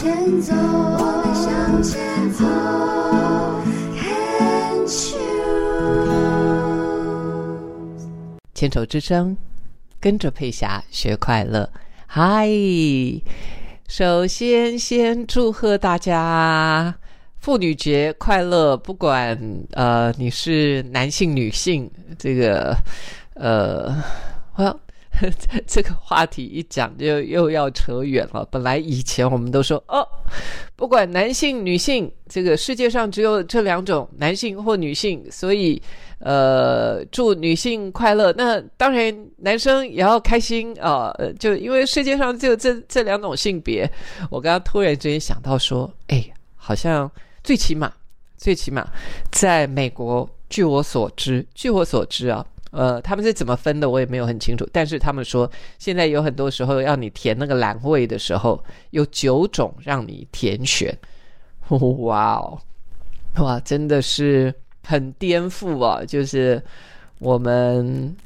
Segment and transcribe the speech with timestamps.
[0.00, 2.44] 前走，我们向前走。
[8.54, 9.36] 牵手之声，
[9.98, 11.68] 跟着佩霞学快乐。
[12.06, 12.48] 嗨，
[13.88, 16.94] 首先先祝贺大家
[17.40, 18.76] 妇女节快乐！
[18.76, 19.36] 不管
[19.72, 22.72] 呃你是男性女性，这个
[23.34, 23.92] 呃，
[24.54, 24.80] 我
[25.66, 28.46] 这个话题一讲就又要扯远了。
[28.50, 30.06] 本来以前我们都说哦，
[30.76, 35.80] 不管男性女性，这个世界上只有这两种，男性或女性，所以
[36.20, 38.32] 呃，祝女性快乐。
[38.36, 43.90] 那当然，男生也要开心啊、呃就因为世界上只有这这两种性别。
[44.30, 46.24] 我刚刚突然之间想到说，哎，
[46.56, 47.10] 好像
[47.42, 47.92] 最起码
[48.36, 48.86] 最起码
[49.30, 52.44] 在美国，据我所知，据我所知啊。
[52.70, 54.68] 呃，他们是怎么分的，我也没有很清楚。
[54.72, 60.96] 但是他们说，现在有很多时候要你填那个栏位的时候，有九种让你填选。
[61.68, 62.58] 哇哦，
[63.36, 64.54] 哇，真的是
[64.86, 66.02] 很颠覆啊！
[66.02, 66.62] 就是
[67.18, 68.16] 我们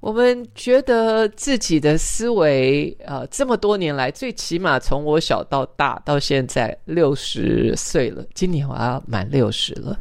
[0.00, 9.96] 我们觉得自己的思维，呃，这么多年来，最起码从我小到大到现在六十岁了，今年我要满六十了，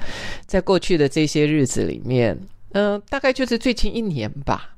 [0.47, 2.35] 在过去的这些日子里面，
[2.73, 4.75] 嗯、大概就是最近一年吧，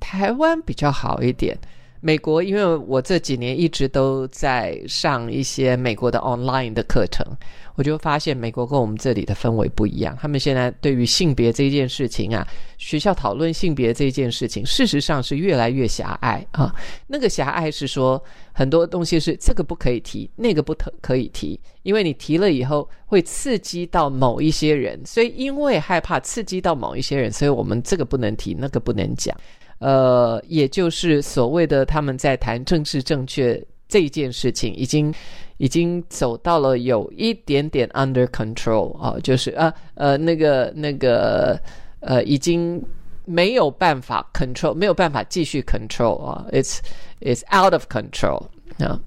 [0.00, 1.58] 台湾比较好一点。
[2.00, 7.26] 美国，因为我这几年一直都在上一些美国的 online 的课程，
[7.74, 10.16] 我就发现美国跟我们这里的氛围不一样。
[10.20, 16.72] 他们现在对于性别这件事情啊，学校讨论性别这件事情，事实上是越来越狭隘啊。
[17.08, 29.36] 那个狭隘是说很多东西是这个不可以提，那个不可可以提，因为你提了以后会刺激到某一些人，所以因为害怕刺激到某一些人，所以我们这个不能提，那个不能讲。
[29.78, 35.12] 呃，也就是所谓的他们在谈政治正确这件事情，已经
[35.58, 41.60] 已经走到了有一点点 under control 啊，就是呃呃那个那个
[42.00, 42.82] 呃已经
[43.24, 46.78] 没有办法 control，没有办法继续 control 啊，it's
[47.20, 48.46] it's out of control
[48.78, 49.00] 啊。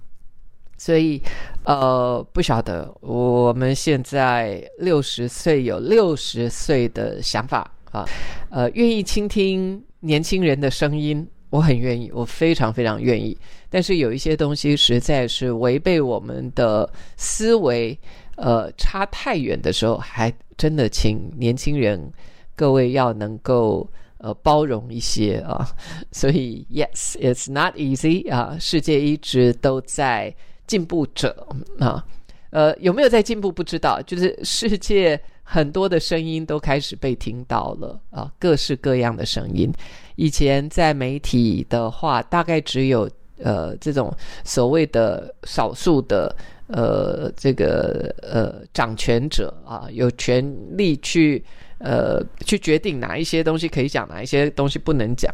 [0.78, 1.22] 所以，
[1.63, 8.03] 呃，不晓得我们现在六十岁有六十岁的想法啊，
[8.50, 13.38] 呃，愿意倾听年轻人的声音，我很愿意，我非常非常愿意。
[13.69, 17.97] 但是有一些东西实在是违背我们的思维，
[18.35, 22.12] 呃，差太远的时候，还真的请年轻人
[22.56, 25.67] 各位要能够呃包容一些啊。
[26.12, 30.33] 所以，yes，it's not easy 啊，世界一直都在
[30.68, 31.47] 进步着
[31.79, 32.06] 啊。
[32.50, 35.18] 呃，有没有在进步不知道，就是世界
[35.53, 39.69] 很多的声音都开始被听到了啊，各式各样的声音。
[40.16, 46.34] 以前在媒体的话，大概只有呃这种所谓的少数的
[46.67, 50.41] 呃这个呃掌权者啊，有权
[50.78, 51.44] 利去
[51.79, 55.29] 呃去决定哪一些东西可以讲，哪一些东西不能讲。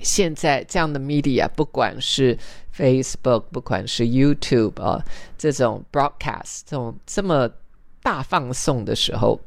[0.00, 2.34] 现在这样的 media，不管是
[2.74, 5.04] Facebook，不管是 YouTube 啊，
[5.36, 7.50] 这种 broadcast，这种这么
[8.02, 9.38] 大放送的时候，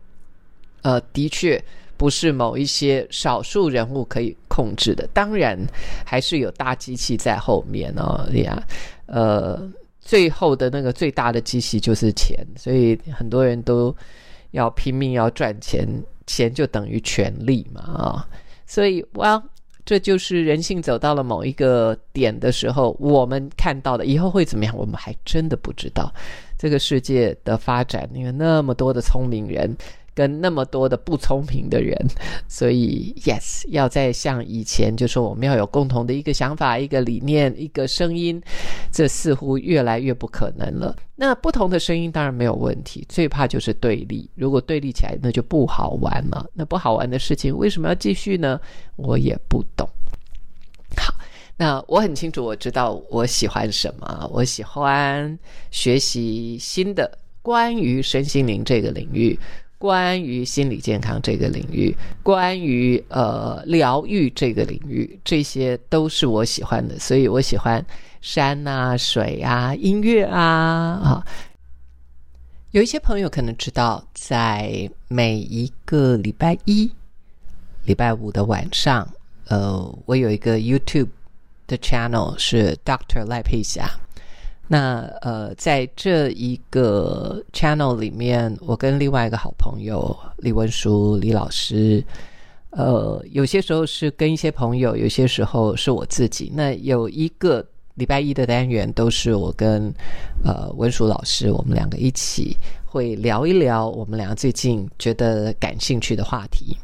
[0.82, 1.62] 呃，的确
[1.98, 5.08] 不是某一些少数人物可以控制的。
[5.14, 5.58] 当然，
[6.06, 8.62] 还是有大机器在后面哦呀，
[9.06, 9.62] 呃，
[10.00, 13.96] 最后的那个最大的机器就是钱，所以很多人都
[14.52, 15.88] 要拼命要赚钱，
[16.28, 18.28] 钱就等于权力嘛啊，
[18.66, 19.42] 所以哇。
[19.84, 26.14] 这就是人性走到了某一个点的时候，我们看到的以后会怎么样，我们还真的不知道。
[26.62, 29.76] 这个世界的发展，因为那么多的聪明人
[30.14, 31.98] 跟那么多的不聪明的人，
[32.48, 38.40] 所以 yes，要再像以前，就说我们要有共同的一个想法、一个理念、一个声音，
[38.92, 40.96] 这似乎越来越不可能了。
[41.16, 44.30] 那不同的声音当然没有问题，最怕就是对立。
[44.36, 46.46] 如果对立起来，那就不好玩了。
[46.54, 48.62] 那不好玩的事情为什么要继续呢？
[48.98, 49.90] 我也不懂。
[51.62, 54.28] 那我很清楚，我知道我喜欢什么。
[54.34, 55.38] 我喜欢
[55.70, 59.40] 学习新的关于身心灵这个领域，
[59.78, 66.98] 关于心理健康这个领域，关于呃疗愈这个领域，这些都是我喜欢的。
[66.98, 67.86] 所以我喜欢
[68.22, 71.28] 山啊、水啊、音乐啊啊。
[72.72, 76.92] 有一些朋友可能知道，在每一个礼拜一、
[77.86, 79.08] 礼拜五的晚上，
[79.46, 81.10] 呃，我有一个 YouTube
[81.72, 83.90] 的 channel 是 Doctor 赖佩霞。
[84.68, 92.04] 那呃，在这一个 channel 里面，我跟另外一个好朋友李文淑李老师，
[92.72, 96.52] 呃，有些时候是跟一些朋友，有些时候是我自己。
[96.56, 97.66] 那有一个
[97.96, 99.94] 礼拜一的单元都是我跟
[100.44, 106.78] 呃文淑老师，我们两个一起会聊一聊我们两个最近觉得感兴趣的话题。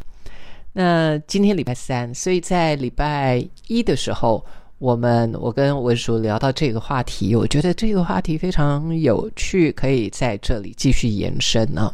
[0.73, 4.45] 那今天礼拜三，所以在礼拜一的时候，
[4.79, 11.91] 我们我跟文叔聊到这个话题，我觉得这个话题非常有趣，可以在这里继续延伸啊，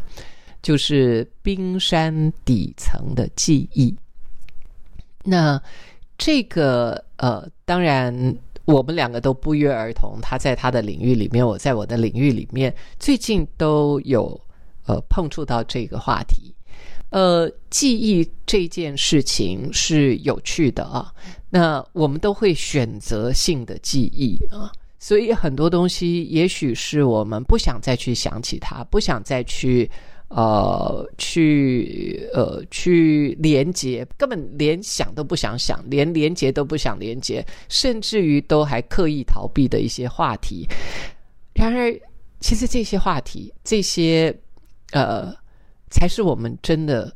[0.61, 3.95] 就是冰山底层的记忆。
[5.23, 5.61] 那
[6.17, 8.35] 这个呃，当然
[8.65, 14.39] 我们两个都不约而同，他在他的领域里面，我在我的领域里面，最近都有
[14.87, 16.53] 呃碰触到这个话题。
[17.13, 21.13] 呃，记忆这件事情是有趣的啊。
[21.51, 29.87] 那我们都会选择性的记忆啊，所以很多东西也许是我们不想再去想起它，不想再去
[30.29, 40.67] 呃去呃去连接，根本连想都不想想，连连接都不想连接，甚至于都还刻意逃避的一些话题。
[41.53, 41.93] 然而，
[42.39, 44.35] 其实这些话题，这些
[44.93, 45.31] 呃。
[45.93, 47.15] 才是我们真的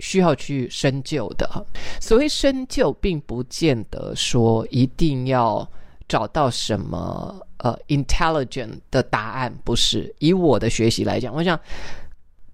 [0.00, 1.66] 需要去深究的。
[2.00, 5.70] 所谓深究，并不见得说一定要
[6.08, 10.12] 找到什么呃 intelligent 的答案，不是。
[10.18, 11.60] 以我的学习来讲，我想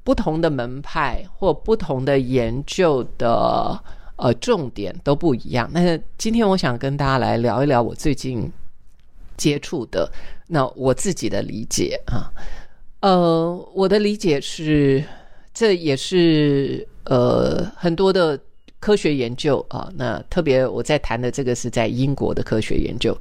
[0.03, 3.81] 不同的门派或不同的研究的
[4.17, 5.71] 呃重点都不一样。
[5.73, 8.53] 那今天我想跟大家来聊一聊我最近
[9.37, 10.11] 接触的
[10.49, 12.29] 那我自己的理解啊。
[13.01, 15.05] 呃，我的理解是，
[15.55, 18.39] 这也是呃很多的
[18.81, 19.89] 科学研究啊。
[19.95, 23.17] 那特别我在谈的这个是在英国的科学研究，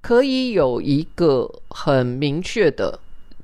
[0.00, 2.98] 可以有一个很明确的，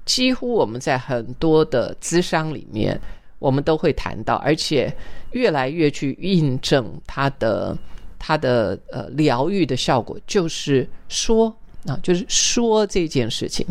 [0.04, 3.00] 几乎我们在很多的咨商里面，
[3.38, 4.92] 我们都会谈到，而且
[5.30, 7.78] 越来越去印证它的
[8.19, 13.64] 它的呃疗愈的效果，就是说啊，就是说这件事情。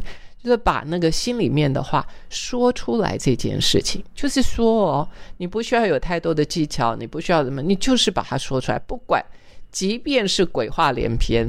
[0.48, 9.22] 就是把那个心里面的话说出来这件事情，就是说哦，你不需要有太多的技巧，你不需要什么，你就是把它说出来，不管，
[9.74, 11.46] 即便是鬼话连篇，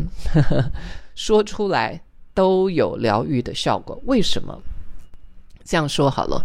[1.15, 2.01] 说出来
[2.35, 3.97] 都有疗愈的效果。
[4.07, 4.61] 为什么？
[5.65, 6.45] 这样说好了，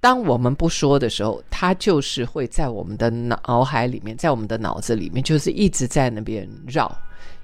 [0.00, 6.90] 当我们不说的时候，它就是会在我们的脑海里面，在我们的脑子里面，就是一直在那边绕。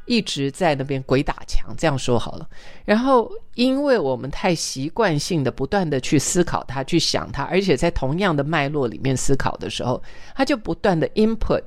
[0.06, 2.48] 一直在那边鬼打墙，这样说好了。
[2.84, 10.02] 然后，因为我们太习惯性的不断的去思考它，去想它，而且在同样的脉络里面思考的时候，
[10.34, 11.62] 它就不断的 input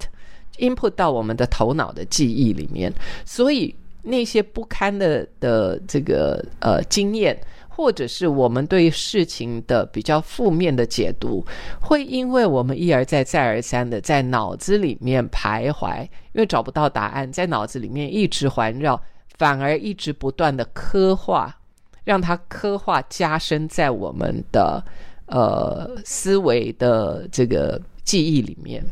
[0.57, 2.91] input 到我们的头脑的记忆里面。
[3.25, 7.39] 所以那些不堪的的这个呃经验。
[7.79, 11.45] 或者是我们对事情的比较负面的解读，
[11.79, 16.01] 会因为我们一而再、再而三的在脑子里面徘徊，
[16.33, 19.01] 因为找不到答案，在脑子里面一直环绕，
[19.37, 21.57] 反而一直不断的刻画，
[22.03, 24.83] 让它刻画加深在我们的
[25.27, 28.83] 呃思维的这个记忆里面，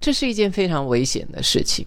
[0.00, 1.86] 这是一件非常危险的事情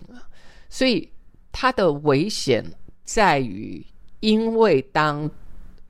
[0.69, 1.09] 所以
[1.51, 2.63] 它的危险
[3.03, 3.83] 在于，
[4.19, 5.27] 因为当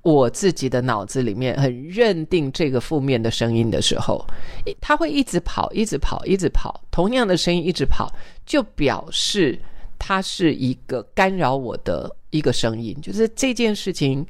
[0.03, 4.25] 我自己的脑子里面很认定这个负面的声音的时候，
[4.79, 6.81] 它会一直跑，一直跑，一直跑。
[6.89, 8.11] 同样的声音一直跑，
[8.45, 9.59] 就表示
[9.99, 12.97] 它是一个干扰我的一个声音。
[13.01, 14.25] 就是这件事情，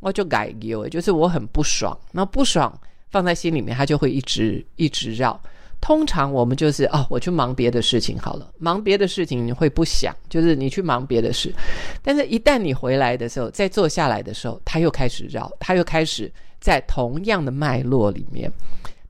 [0.00, 2.78] 我就改丢，就是我很不爽，那不爽
[3.10, 5.40] 放在心里面，它就会一直一直绕。
[5.78, 11.54] 通常我们就是哦，我去忙别的事情好了，忙别的事情你会不想，就是你去忙别的事，
[12.06, 18.48] 但是一旦你回来的时候，再坐下来的时候，他又开始绕，他又开始在同样的脉络里面，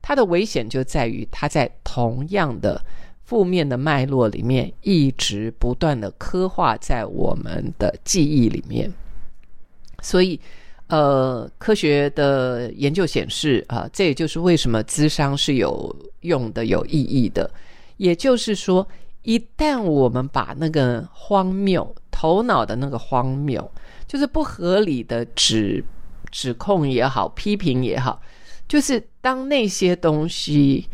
[0.01, 2.83] 它的危险就在于它在同样的
[3.23, 8.91] 负面的脉络里面一直不断的刻画在我们的记忆里面，
[10.01, 10.39] 所以。
[10.89, 17.51] 呃，科学的研究显示啊，这也就是为什么咨商是有用的、有意义的。
[17.97, 18.87] 也就是说，
[19.27, 23.69] 一旦我们把那个荒谬、头脑的那个荒谬，
[24.07, 25.83] 就是不合理的指
[26.31, 28.21] 指控也好、批评也好，
[28.69, 30.87] 就是当那些东西，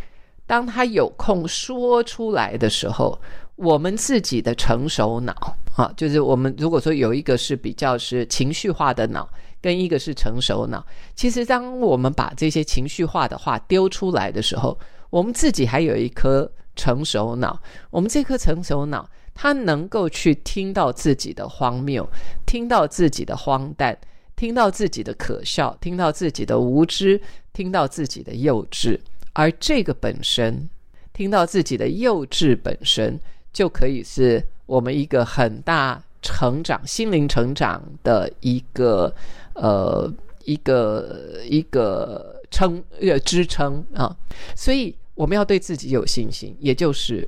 [0.47, 3.21] 当他有空说出来的时候，
[3.55, 9.29] 我们自己的成熟脑啊，就是我们如果说有一个是比较是情绪化的脑。
[9.61, 10.85] 跟一个是成熟脑，
[11.15, 14.77] 其实当我们把这些情绪化的话丢出来的时候，
[15.09, 17.61] 我们自己还有一颗成熟脑。
[17.89, 22.07] 我们这颗成熟脑，它能够去听到自己的荒谬，
[22.45, 23.97] 听到自己的荒诞，
[24.35, 28.99] 听到自己的可笑，听到自己的无知，听到自己的幼稚。
[29.33, 30.69] 而这个本身，
[31.11, 33.19] 听到自己的幼稚本身，
[33.51, 39.13] 就可以是我们一个很大成长、心灵成长的一个
[39.55, 40.11] 呃
[40.45, 44.15] 一个一个撑一个支撑啊，
[44.55, 47.27] 所以我们要对自己有信心，也就是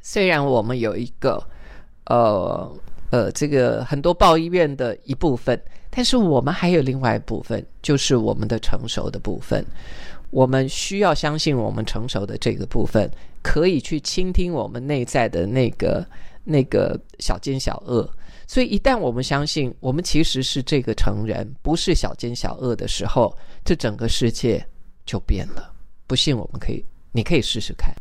[0.00, 1.42] 虽然我们有一个
[2.06, 2.70] 呃
[3.10, 9.64] 呃这个很多报医院的一部分，但是我们还有另外一部分，就是我们的成熟的部分。
[10.30, 13.10] 我们需要相信我们成熟的这个部分，
[13.42, 16.06] 可以去倾听我们内在的那个
[16.44, 18.06] 那个小奸小恶。
[18.46, 24.66] 所以，一旦我们相信我们其实是这个成人，不是小奸小恶的时候，这整个世界
[25.06, 25.72] 就变了。
[26.08, 27.94] 不信，我们可以，你可以试试看。